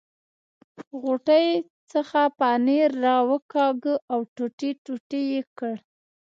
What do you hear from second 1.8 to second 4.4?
څخه پنیر را وکاږه او